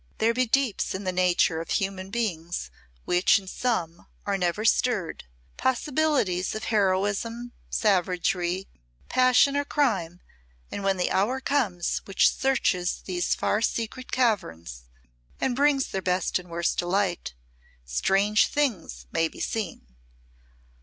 There 0.17 0.33
be 0.33 0.47
deeps 0.47 0.95
in 0.95 1.03
the 1.03 1.11
nature 1.11 1.61
of 1.61 1.69
human 1.69 2.09
beings 2.09 2.71
which 3.05 3.37
in 3.37 3.47
some 3.47 4.07
are 4.25 4.35
never 4.35 4.65
stirred, 4.65 5.25
possibilities 5.57 6.55
of 6.55 6.63
heroism, 6.63 7.51
savagery, 7.69 8.67
passion, 9.09 9.55
or 9.55 9.63
crime, 9.63 10.19
and 10.71 10.83
when 10.83 10.97
the 10.97 11.11
hour 11.11 11.39
comes 11.39 11.99
which 12.05 12.35
searches 12.35 13.03
these 13.05 13.35
far 13.35 13.61
secret 13.61 14.11
caverns 14.11 14.85
and 15.39 15.55
brings 15.55 15.89
their 15.89 16.01
best 16.01 16.39
and 16.39 16.49
worst 16.49 16.79
to 16.79 16.87
light, 16.87 17.35
strange 17.85 18.47
things 18.47 19.05
may 19.11 19.27
be 19.27 19.39
seen. 19.39 19.85